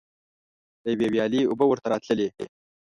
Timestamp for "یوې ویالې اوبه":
0.93-1.65